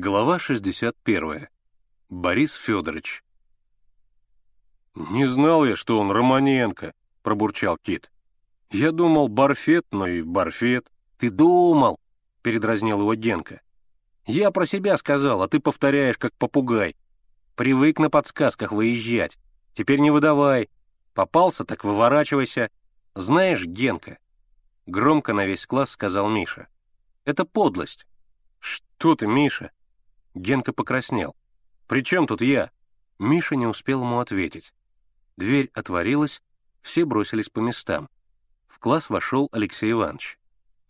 [0.00, 1.48] Глава 61.
[2.08, 3.24] Борис Федорович.
[4.94, 6.94] «Не знал я, что он Романенко»,—
[7.24, 8.12] пробурчал Кит.
[8.70, 10.88] «Я думал, Барфет, но и Барфет».
[11.18, 11.98] «Ты думал»,—
[12.42, 13.60] передразнил его Генка.
[14.24, 16.94] «Я про себя сказал, а ты повторяешь, как попугай.
[17.56, 19.36] Привык на подсказках выезжать.
[19.74, 20.70] Теперь не выдавай.
[21.12, 22.70] Попался, так выворачивайся.
[23.16, 24.18] Знаешь, Генка...»
[24.86, 26.68] Громко на весь класс сказал Миша.
[27.24, 28.06] «Это подлость».
[28.60, 29.72] «Что ты, Миша?»
[30.38, 31.34] Генка покраснел.
[31.86, 32.70] «При чем тут я?»
[33.18, 34.72] Миша не успел ему ответить.
[35.36, 36.40] Дверь отворилась,
[36.80, 38.08] все бросились по местам.
[38.68, 40.38] В класс вошел Алексей Иванович.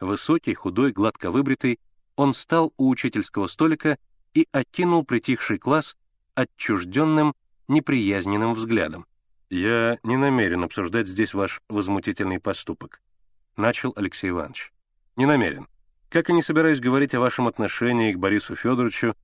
[0.01, 1.80] Высокий, худой, гладко выбритый,
[2.16, 3.98] он встал у учительского столика
[4.34, 5.96] и окинул притихший класс
[6.35, 7.35] отчужденным,
[7.69, 9.07] неприязненным взглядом.
[9.49, 13.01] «Я не намерен обсуждать здесь ваш возмутительный поступок»,—
[13.57, 14.73] начал Алексей Иванович.
[15.16, 15.66] «Не намерен.
[16.10, 19.15] Как и не собираюсь говорить о вашем отношении к Борису Федоровичу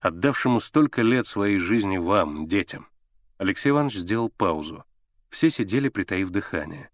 [0.00, 2.88] отдавшему столько лет своей жизни вам, детям.
[3.38, 4.84] Алексей Иванович сделал паузу.
[5.28, 6.90] Все сидели, притаив дыхание.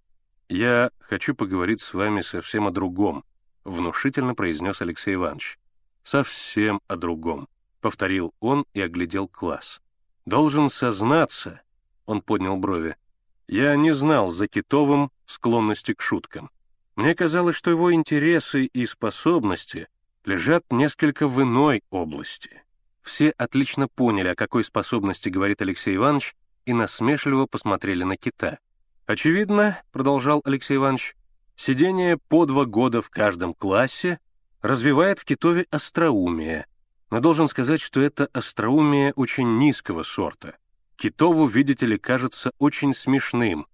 [0.49, 3.25] «Я хочу поговорить с вами совсем о другом»,—
[3.65, 5.59] внушительно произнес Алексей Иванович.
[6.05, 7.49] «Совсем о другом»,—
[7.81, 9.81] повторил он и оглядел класс.
[10.25, 11.63] «Должен сознаться»,—
[12.07, 12.97] он поднял брови,—
[13.49, 16.51] «я не знал за Китовым склонности к шуткам.
[16.95, 19.89] Мне казалось, что его интересы и способности
[20.25, 22.63] лежат несколько в иной области.
[23.07, 28.59] Все отлично поняли, о какой способности говорит Алексей Иванович, и насмешливо посмотрели на кита.
[29.07, 31.15] «Очевидно»,— продолжал Алексей Иванович,
[31.55, 34.19] «сидение по два года в каждом классе
[34.61, 36.67] развивает в Китове остроумие,
[37.11, 40.57] но должен сказать, что это остроумие очень низкого сорта.
[40.97, 43.69] Китову, видите ли, кажется очень смешным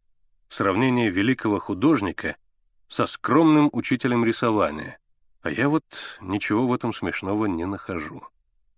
[0.50, 2.36] сравнение великого художника
[2.86, 4.98] со скромным учителем рисования,
[5.40, 5.86] а я вот
[6.20, 8.22] ничего в этом смешного не нахожу».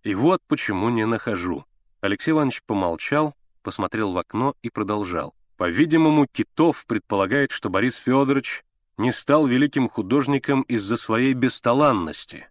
[0.05, 1.65] И вот почему не нахожу.
[2.03, 5.35] Алексей Иванович помолчал, посмотрел в окно и продолжал.
[5.57, 8.64] По-видимому, Китов предполагает, что Борис Федорович
[8.98, 12.48] не стал великим художником из-за своей бесталанности.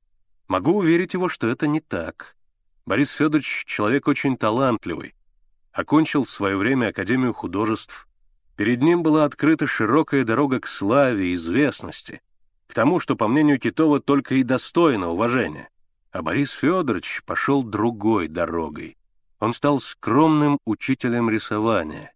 [0.47, 2.35] Могу уверить его, что это не так.
[2.87, 5.13] Борис Федорович— человек очень талантливый.
[5.71, 8.07] Окончил в свое время Академию художеств.
[8.57, 12.21] Перед ним была открыта широкая дорога к славе и известности,
[12.67, 15.69] к тому, что, по мнению Китова, только и достойно уважения.
[16.13, 18.97] А Борис Федорович пошел другой дорогой.
[19.39, 22.13] Он стал скромным учителем рисования,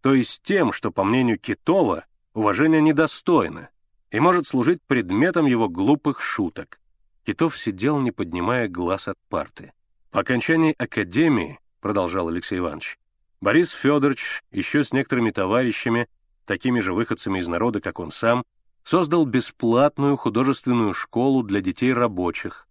[0.00, 3.68] то есть тем, что, по мнению Китова, уважение недостойно
[4.12, 6.78] и может служить предметом его глупых шуток.
[7.26, 9.72] Китов сидел, не поднимая глаз от парты.
[10.12, 12.96] По окончании академии, продолжал Алексей Иванович,
[13.40, 16.06] Борис Федорович еще с некоторыми товарищами,
[16.46, 18.44] такими же выходцами из народа, как он сам,
[18.84, 22.68] создал бесплатную художественную школу для детей рабочих,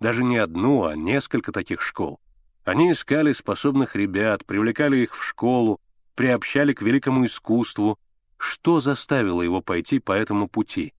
[0.00, 2.20] даже не одну, а несколько таких школ.
[2.64, 5.80] Они искали способных ребят, привлекали их в школу,
[6.14, 7.98] приобщали к великому искусству.
[8.38, 10.92] Что заставило его пойти по этому пути?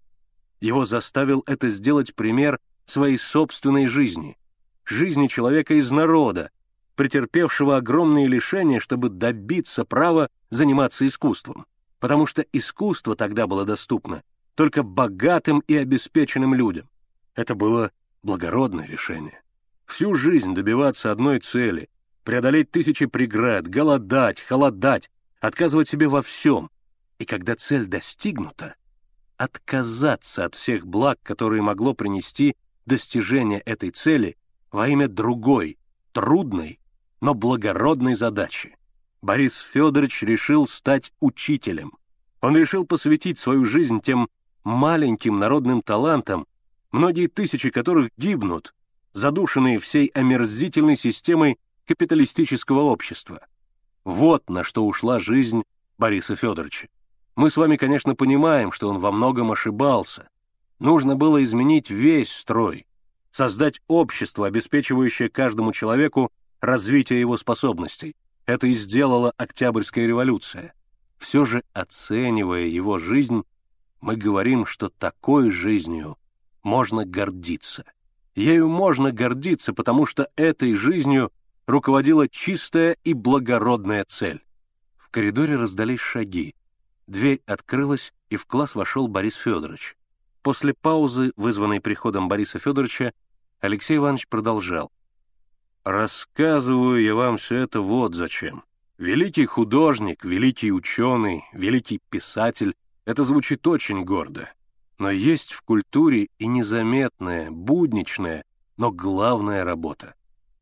[0.59, 4.38] Его заставил это сделать пример своей собственной жизни,
[4.85, 6.52] жизни человека из народа,
[6.96, 11.66] претерпевшего огромные лишения, чтобы добиться права заниматься искусством.
[12.00, 14.24] Потому что искусство тогда было доступно
[14.56, 16.90] только богатым и обеспеченным людям.
[17.35, 17.91] Это было
[18.23, 19.41] Благородное решение.
[19.85, 21.89] Всю жизнь добиваться одной цели,
[22.23, 26.69] преодолеть тысячи преград, голодать, холодать, отказывать себе во всем.
[27.19, 28.75] И когда цель достигнута,
[29.38, 32.55] отказаться от всех благ, которые могло принести
[32.85, 34.35] достижение этой цели
[34.72, 35.78] во имя другой,
[36.11, 36.79] трудной,
[37.22, 38.75] но благородной задачи.
[39.22, 41.94] Борис Федорович решил стать учителем.
[42.41, 44.28] Он решил посвятить свою жизнь тем
[44.63, 46.45] маленьким народным талантам,
[46.91, 48.73] многие тысячи которых гибнут,
[49.13, 53.45] задушенные всей омерзительной системой капиталистического общества.
[54.03, 55.63] Вот на что ушла жизнь
[55.97, 56.87] Бориса Федоровича.
[57.35, 60.29] Мы с вами, конечно, понимаем, что он во многом ошибался.
[60.79, 62.85] Нужно было изменить весь строй,
[63.31, 66.31] создать общество, обеспечивающее каждому человеку
[66.61, 68.16] развитие его способностей.
[68.45, 70.73] Это и сделала Октябрьская революция.
[71.17, 73.43] Все же, оценивая его жизнь,
[74.01, 76.17] мы говорим, что такой жизнью
[76.67, 77.85] можно гордиться.
[78.35, 81.31] Ею можно гордиться, потому что этой жизнью
[81.66, 84.43] руководила чистая и благородная цель.
[84.97, 86.53] В коридоре раздались шаги.
[87.08, 89.96] Дверь открылась, и в класс вошел Борис Федорович.
[90.43, 93.14] После паузы, вызванной приходом Бориса Федоровича,
[93.61, 94.91] Алексей Иванович продолжал.
[95.85, 98.64] «Рассказываю я вам все это вот зачем.
[98.97, 102.75] Великий художник, великий ученый, великий писатель—
[103.05, 104.49] это звучит очень гордо.
[104.97, 108.44] Но есть в культуре и незаметная, будничная,
[108.78, 110.16] но главная работа.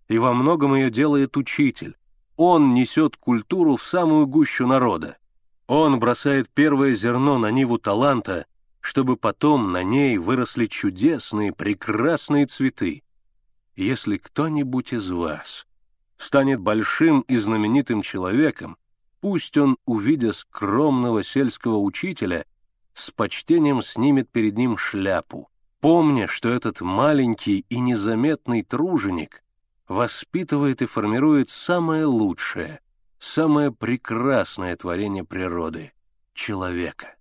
[0.08, 1.96] и во многом ее делает учитель.
[2.36, 5.18] Он несет культуру в самую гущу народа.
[5.68, 8.46] Он бросает первое зерно на ниву таланта,
[8.82, 13.02] чтобы потом на ней выросли чудесные, прекрасные цветы.
[13.76, 15.66] Если кто-нибудь из вас
[16.18, 18.78] станет большим и знаменитым человеком,
[19.22, 22.46] пусть он, увидя скромного сельского учителя,
[22.96, 25.50] с почтением снимет перед ним шляпу,
[25.82, 29.44] помня, что этот маленький и незаметный труженик
[29.88, 32.80] воспитывает и формирует самое лучшее,
[33.20, 35.92] самое прекрасное творение природы—
[36.34, 37.16] человека.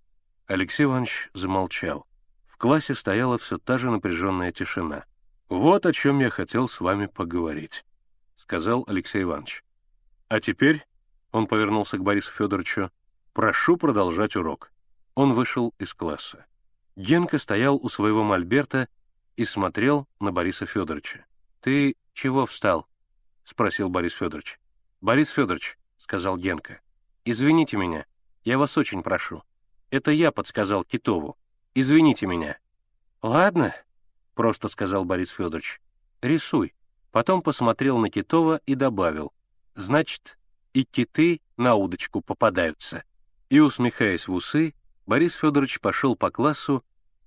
[0.47, 2.07] Алексей Иванович замолчал.
[2.47, 5.03] В классе стояла все та же напряженная тишина.
[5.49, 7.85] «Вот о чем я хотел с вами поговорить»,—
[8.35, 9.63] сказал Алексей Иванович.
[10.29, 10.85] «А теперь»,—
[11.31, 12.91] он повернулся к Борису Федоровичу,—
[13.33, 14.71] «прошу продолжать урок».
[15.15, 16.45] Он вышел из класса.
[16.97, 18.89] Генка стоял у своего мольберта
[19.37, 21.25] и смотрел на Бориса Федоровича.
[21.61, 22.87] «Ты чего встал?»—
[23.45, 24.59] спросил Борис Федорович.
[25.01, 26.81] «Борис Федорович»,— сказал Генка,—
[27.25, 28.05] «извините меня,
[28.43, 29.43] я вас очень прошу.
[29.89, 31.37] Это я подсказал Китову.
[31.73, 32.57] Извините меня».
[33.21, 33.73] «Ладно»,—
[34.35, 35.81] просто сказал Борис Федорович,—
[36.21, 36.73] «рисуй».
[37.11, 39.31] Потом посмотрел на Китова и добавил,
[39.73, 40.37] «Значит,
[40.73, 43.05] и киты на удочку попадаются».
[43.49, 44.73] И, усмехаясь в усы,
[45.05, 46.83] Борис Федорович пошел по классу,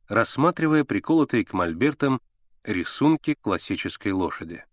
[0.08, 2.20] рассматривая приколотые к мольбертам
[2.64, 4.64] рисунки классической лошади.